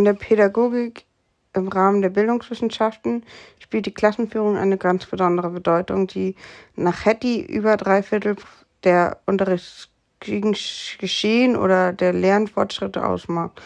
[0.00, 1.04] In der Pädagogik
[1.52, 3.22] im Rahmen der Bildungswissenschaften
[3.58, 6.36] spielt die Klassenführung eine ganz besondere Bedeutung, die
[6.74, 8.36] nach Hetty über drei Viertel
[8.82, 13.60] der Unterrichtsgeschehen oder der Lernfortschritte ausmacht.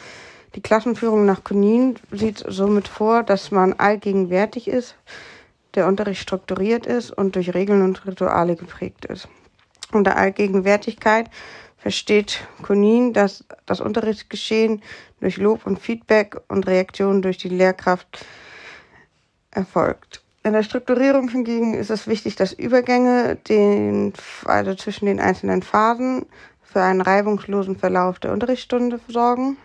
[0.57, 4.97] Die Klassenführung nach Konin sieht somit vor, dass man allgegenwärtig ist,
[5.77, 9.29] der Unterricht strukturiert ist und durch Regeln und Rituale geprägt ist.
[9.93, 11.31] Unter Allgegenwärtigkeit
[11.85, 14.81] versteht Konin, dass das Unterrichtsgeschehen
[15.21, 18.25] durch Lob und Feedback und Reaktionen durch die Lehrkraft
[19.51, 20.23] erfolgt.
[20.45, 24.15] In der Strukturierung hingegen ist es wichtig, dass Übergänge den,
[24.47, 26.25] also zwischen den einzelnen Phasen
[26.63, 29.59] für einen reibungslosen Verlauf der Unterrichtsstunde sorgen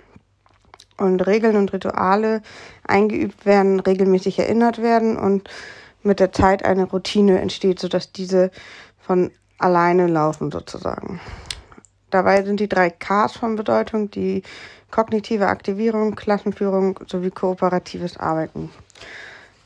[0.97, 2.41] und Regeln und Rituale
[2.85, 5.49] eingeübt werden, regelmäßig erinnert werden und
[6.03, 8.51] mit der Zeit eine Routine entsteht, sodass diese
[8.99, 11.21] von alleine laufen sozusagen.
[12.09, 14.43] Dabei sind die drei Ks von Bedeutung, die
[14.91, 18.69] kognitive Aktivierung, Klassenführung sowie kooperatives Arbeiten.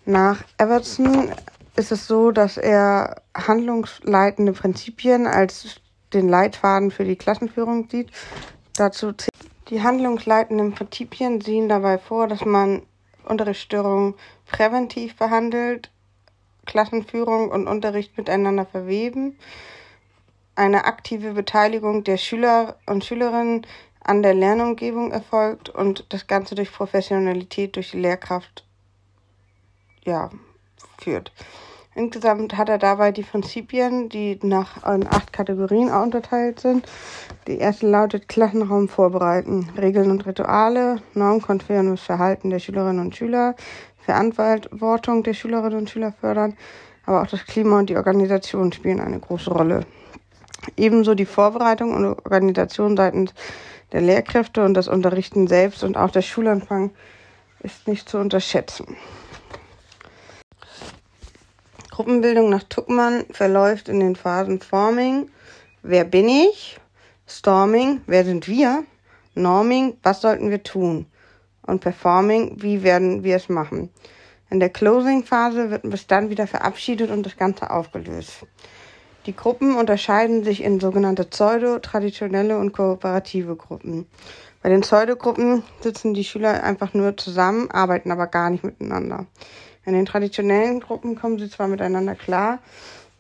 [0.06, 1.32] Nach Everton
[1.76, 5.78] ist es so, dass er handlungsleitende Prinzipien als
[6.14, 8.12] den Leitfaden für die Klassenführung sieht.
[8.76, 9.14] Dazu
[9.70, 12.84] die handlungsleitenden Prinzipien sehen dabei vor, dass man
[13.26, 14.16] Unterrichtsstörungen
[14.46, 15.90] präventiv behandelt,
[16.66, 19.38] Klassenführung und Unterricht miteinander verweben,
[20.56, 23.66] eine aktive Beteiligung der Schüler und Schülerinnen
[24.04, 28.66] an der Lernumgebung erfolgt und das Ganze durch Professionalität durch die Lehrkraft
[30.04, 30.30] ja,
[31.00, 31.32] führt.
[31.96, 36.88] Insgesamt hat er dabei die Prinzipien, die nach in acht Kategorien unterteilt sind.
[37.48, 43.56] Die erste lautet Klassenraum vorbereiten, Regeln und Rituale, normkonformes Verhalten der Schülerinnen und Schüler,
[44.00, 46.58] Verantwortung der Schülerinnen und Schüler fördern,
[47.06, 49.86] aber auch das Klima und die Organisation spielen eine große Rolle.
[50.78, 53.34] Ebenso die Vorbereitung und Organisation seitens
[53.92, 56.92] der Lehrkräfte und das Unterrichten selbst und auch der Schulanfang
[57.60, 58.98] ist nicht zu unterschätzen.
[61.92, 65.30] Gruppenbildung nach Tuckmann verläuft in den Phasen Forming,
[65.84, 66.80] wer bin ich?
[67.28, 68.84] Storming, wer sind wir?
[69.36, 71.06] Norming, was sollten wir tun?
[71.62, 73.90] Und Performing, wie werden wir es machen?
[74.50, 78.46] In der Closing-Phase wird bis dann wieder verabschiedet und das Ganze aufgelöst.
[79.26, 84.06] Die Gruppen unterscheiden sich in sogenannte Pseudo-, traditionelle und kooperative Gruppen.
[84.62, 89.26] Bei den Pseudogruppen sitzen die Schüler einfach nur zusammen, arbeiten aber gar nicht miteinander.
[89.86, 92.60] In den traditionellen Gruppen kommen sie zwar miteinander klar,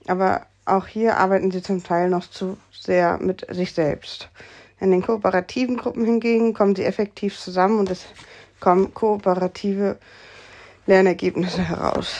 [0.07, 4.29] aber auch hier arbeiten sie zum Teil noch zu sehr mit sich selbst.
[4.79, 8.05] In den kooperativen Gruppen hingegen kommen sie effektiv zusammen und es
[8.59, 9.97] kommen kooperative
[10.85, 12.15] Lernergebnisse heraus.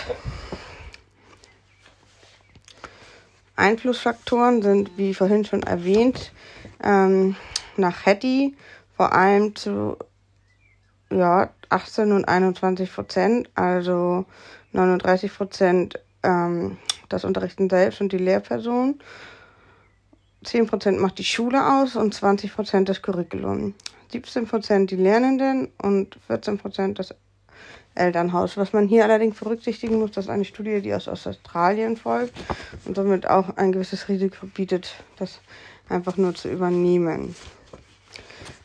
[3.56, 6.32] Einflussfaktoren sind, wie vorhin schon erwähnt,
[6.84, 7.36] ähm,
[7.78, 8.56] nach Hetty
[8.96, 9.98] vor allem zu
[11.12, 14.26] ja, 18 und 21 Prozent, also
[14.72, 16.78] 39 Prozent ähm,
[17.10, 19.00] das Unterrichten selbst und die Lehrperson.
[20.44, 23.76] 10 Prozent macht die Schule aus und 20 Prozent das Curriculum.
[24.12, 27.16] 17 Prozent die Lernenden und 14 Prozent das
[27.96, 28.58] Elternhaus.
[28.58, 32.34] Was man hier allerdings berücksichtigen muss, das ist eine Studie, die aus Australien folgt
[32.86, 35.40] und somit auch ein gewisses Risiko bietet, das
[35.90, 37.36] einfach nur zu übernehmen.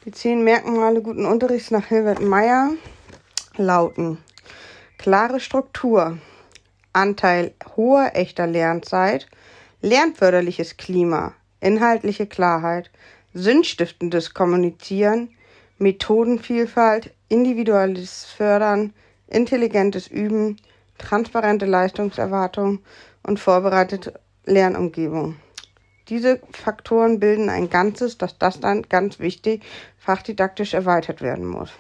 [0.05, 2.71] Die zehn Merkmale guten Unterrichts nach Hilbert Meyer
[3.56, 4.19] lauten
[4.99, 6.19] klare Struktur,
[6.93, 9.28] Anteil hoher echter Lernzeit,
[9.81, 12.91] lernförderliches Klima, inhaltliche Klarheit,
[13.33, 15.31] sinnstiftendes Kommunizieren,
[15.78, 18.93] Methodenvielfalt, individuelles Fördern,
[19.28, 20.56] intelligentes Üben,
[20.99, 22.81] transparente Leistungserwartung
[23.22, 25.37] und vorbereitete Lernumgebung.
[26.09, 29.62] Diese Faktoren bilden ein Ganzes, das das dann ganz wichtig
[29.99, 31.71] fachdidaktisch erweitert werden muss.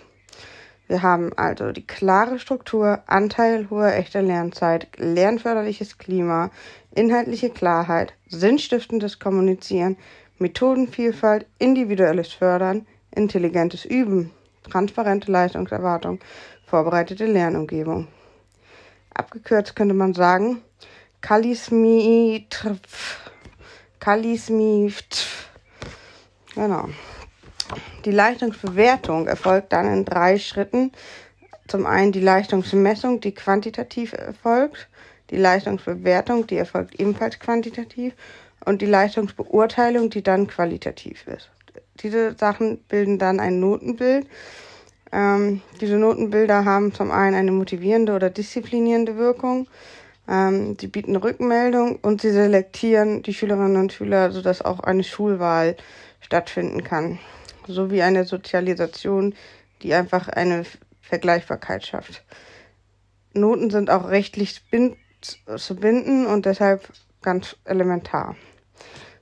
[0.86, 6.50] Wir haben also die klare Struktur, Anteil hoher echter Lernzeit, lernförderliches Klima,
[6.94, 9.96] inhaltliche Klarheit, sinnstiftendes Kommunizieren,
[10.38, 14.30] Methodenvielfalt, individuelles Fördern, intelligentes Üben,
[14.62, 16.20] transparente Leistungserwartung,
[16.68, 18.08] vorbereitete Lernumgebung.
[19.14, 20.62] Abgekürzt könnte man sagen,
[21.20, 22.46] Kalismi
[23.98, 24.92] Kalismi
[26.54, 26.88] Genau.
[28.04, 30.92] Die Leistungsbewertung erfolgt dann in drei Schritten.
[31.66, 34.88] Zum einen die Leistungsmessung, die quantitativ erfolgt,
[35.30, 38.14] die Leistungsbewertung, die erfolgt ebenfalls quantitativ
[38.64, 41.50] und die Leistungsbeurteilung, die dann qualitativ ist.
[42.00, 44.26] Diese Sachen bilden dann ein Notenbild.
[45.12, 49.68] Ähm, diese Notenbilder haben zum einen eine motivierende oder disziplinierende Wirkung.
[50.28, 55.76] Ähm, sie bieten Rückmeldung und sie selektieren die Schülerinnen und Schüler, sodass auch eine Schulwahl
[56.20, 57.18] stattfinden kann.
[57.66, 59.34] Sowie eine Sozialisation,
[59.82, 60.64] die einfach eine
[61.00, 62.24] Vergleichbarkeit schafft.
[63.32, 64.62] Noten sind auch rechtlich
[65.56, 68.36] zu binden und deshalb ganz elementar.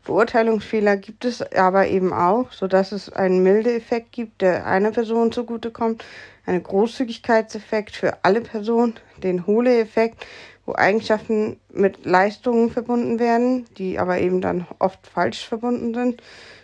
[0.06, 6.04] Beurteilungsfehler gibt es aber eben auch, sodass es einen Mildeeffekt gibt, der einer Person zugutekommt,
[6.46, 10.24] einen Großzügigkeitseffekt für alle Personen, den Hohle-Effekt,
[10.64, 16.22] wo Eigenschaften mit Leistungen verbunden werden, die aber eben dann oft falsch verbunden sind.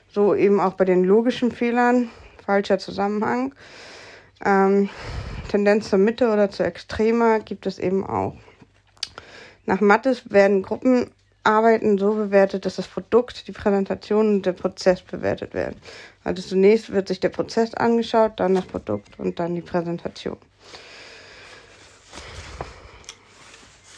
[0.09, 2.11] So eben auch bei den logischen Fehlern,
[2.45, 3.55] falscher Zusammenhang.
[4.45, 4.89] Ähm,
[5.49, 8.37] Tendenz zur Mitte oder zur Extremer gibt es eben auch.
[9.67, 11.11] Nach Mattes werden Gruppen
[11.45, 15.77] Arbeiten so bewertet, dass das Produkt, die Präsentation und der Prozess bewertet werden.
[16.25, 20.39] Also zunächst wird sich der Prozess angeschaut, dann das Produkt und dann die Präsentation.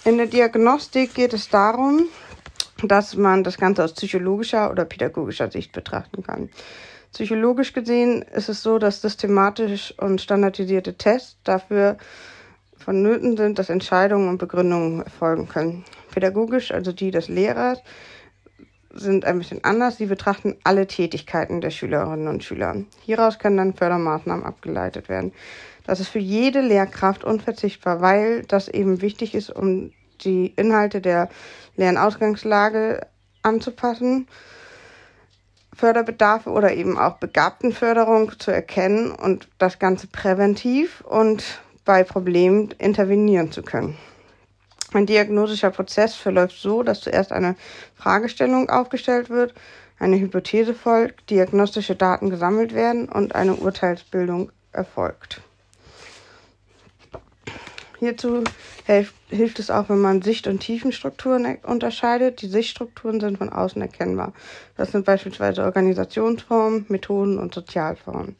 [0.05, 2.07] In der Diagnostik geht es darum,
[2.83, 6.51] dass man das Ganze aus psychologischer oder pädagogischer Sicht betrachten kann.
[7.13, 11.97] Psychologisch gesehen ist es so, dass systematisch und standardisierte Tests dafür
[12.77, 15.85] vonnöten sind, dass Entscheidungen und Begründungen erfolgen können.
[16.15, 17.83] Pädagogisch, also die des Lehrers,
[18.95, 19.97] sind ein bisschen anders.
[19.97, 22.77] Sie betrachten alle Tätigkeiten der Schülerinnen und Schüler.
[23.03, 25.33] Hieraus können dann Fördermaßnahmen abgeleitet werden.
[25.85, 29.91] Das ist für jede Lehrkraft unverzichtbar, weil das eben wichtig ist, um
[30.21, 31.29] die Inhalte der
[31.77, 33.07] Lernausgangslage
[33.43, 34.29] anzupassen,
[35.75, 43.51] Förderbedarfe oder eben auch Begabtenförderung zu erkennen und das Ganze präventiv und bei Problemen intervenieren
[43.51, 43.99] zu können.
[44.95, 47.57] Ein diagnostischer Prozess verläuft so, dass zuerst eine
[47.97, 49.53] Fragestellung aufgestellt wird,
[49.99, 55.41] eine Hypothese folgt, diagnostische Daten gesammelt werden und eine Urteilsbildung erfolgt.
[57.99, 58.45] Hierzu
[58.87, 62.43] hilft, es auch, wenn man Sicht- und Tiefenstrukturen unterscheidet.
[62.43, 64.33] Die Sichtstrukturen sind von außen erkennbar.
[64.77, 68.37] Das sind beispielsweise Organisationsformen, Methoden und Sozialformen.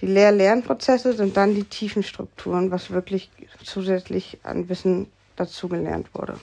[0.00, 3.30] Die Lehr-Lernprozesse sind dann die tiefen Strukturen, was wirklich
[3.62, 5.06] zusätzlich an Wissen
[5.36, 6.38] dazugelernt wurde.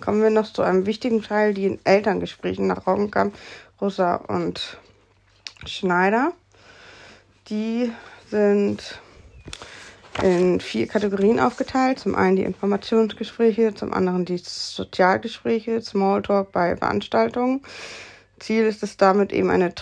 [0.00, 3.34] Kommen wir noch zu einem wichtigen Teil, die Elterngesprächen nach Roggenkamp,
[3.80, 4.78] Russa und
[5.64, 6.32] Schneider.
[7.48, 7.92] Die
[8.28, 9.00] sind
[10.22, 12.00] in vier Kategorien aufgeteilt.
[12.00, 17.62] Zum einen die Informationsgespräche, zum anderen die Sozialgespräche, Smalltalk bei Veranstaltungen
[18.42, 19.72] Ziel ist es damit eben eine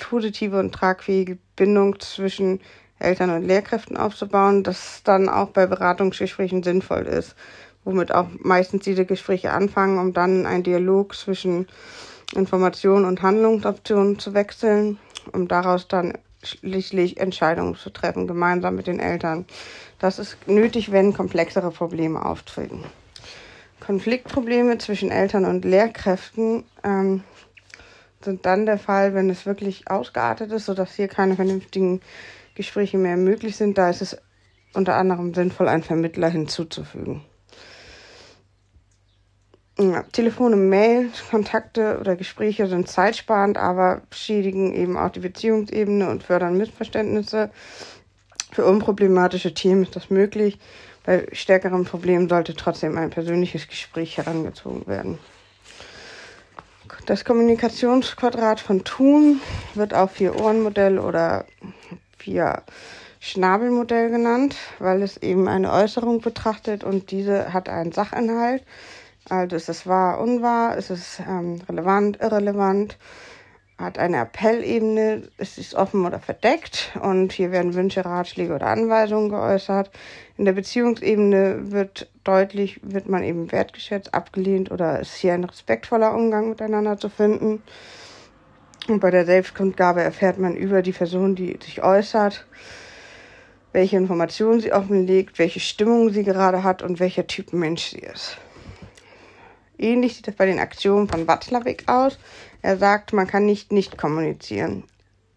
[0.00, 2.60] positive und tragfähige Bindung zwischen
[2.98, 7.34] Eltern und Lehrkräften aufzubauen, das dann auch bei Beratungsgesprächen sinnvoll ist,
[7.84, 11.68] womit auch meistens diese Gespräche anfangen, um dann einen Dialog zwischen
[12.34, 14.98] Informationen und Handlungsoptionen zu wechseln,
[15.32, 19.46] um daraus dann schließlich Entscheidungen zu treffen, gemeinsam mit den Eltern.
[19.98, 22.84] Das ist nötig, wenn komplexere Probleme auftreten.
[23.80, 27.24] Konfliktprobleme zwischen Eltern und Lehrkräften ähm,
[28.20, 32.00] sind dann der Fall, wenn es wirklich ausgeartet ist, sodass hier keine vernünftigen
[32.58, 33.78] Gespräche mehr möglich sind.
[33.78, 34.18] Da ist es
[34.74, 37.22] unter anderem sinnvoll, einen Vermittler hinzuzufügen.
[39.78, 46.24] Ja, Telefone, Mail, Kontakte oder Gespräche sind zeitsparend, aber schädigen eben auch die Beziehungsebene und
[46.24, 47.50] fördern Missverständnisse.
[48.50, 50.58] Für unproblematische Themen ist das möglich.
[51.04, 55.18] Bei stärkeren Problemen sollte trotzdem ein persönliches Gespräch herangezogen werden.
[57.06, 59.40] Das Kommunikationsquadrat von Thun
[59.74, 61.46] wird auch Vier-Ohren-Modell oder
[62.18, 68.64] Vier-Schnabel-Modell genannt, weil es eben eine Äußerung betrachtet und diese hat einen Sachinhalt.
[69.28, 72.96] Also ist es wahr, unwahr, ist es ähm, relevant, irrelevant,
[73.78, 79.28] hat eine Appellebene, ist es offen oder verdeckt und hier werden Wünsche, Ratschläge oder Anweisungen
[79.28, 79.90] geäußert.
[80.36, 86.12] In der Beziehungsebene wird deutlich, wird man eben wertgeschätzt, abgelehnt oder ist hier ein respektvoller
[86.12, 87.62] Umgang miteinander zu finden.
[88.88, 92.46] Und bei der Selbstkundgabe erfährt man über die Person, die sich äußert,
[93.72, 98.38] welche Informationen sie offenlegt, welche Stimmung sie gerade hat und welcher Typ Mensch sie ist.
[99.76, 102.18] Ähnlich sieht das bei den Aktionen von Watzlawick aus.
[102.62, 104.84] Er sagt, man kann nicht nicht kommunizieren.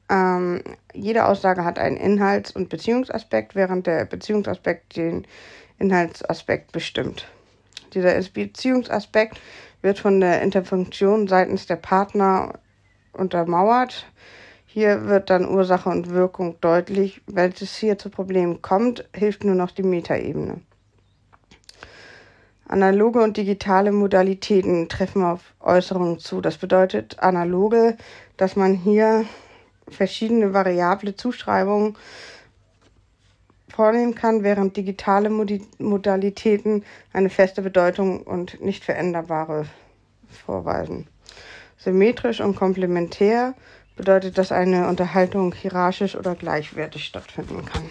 [0.10, 5.28] Ähm, jede Aussage hat einen Inhalts- und Beziehungsaspekt, während der Beziehungsaspekt den
[5.78, 7.28] Inhaltsaspekt bestimmt.
[7.94, 9.40] Dieser Beziehungsaspekt
[9.82, 12.54] wird von der Interfunktion seitens der Partner
[13.14, 14.06] untermauert.
[14.66, 17.22] Hier wird dann Ursache und Wirkung deutlich.
[17.28, 20.62] Wenn es hier zu Problemen kommt, hilft nur noch die Metaebene.
[22.72, 26.40] Analoge und digitale Modalitäten treffen auf Äußerungen zu.
[26.40, 27.98] Das bedeutet analoge,
[28.38, 29.26] dass man hier
[29.90, 31.98] verschiedene variable Zuschreibungen
[33.68, 35.30] vornehmen kann, während digitale
[35.80, 39.66] Modalitäten eine feste Bedeutung und nicht veränderbare
[40.30, 41.08] vorweisen.
[41.84, 43.56] Symmetrisch und komplementär
[43.96, 47.90] bedeutet, dass eine Unterhaltung hierarchisch oder gleichwertig stattfinden kann.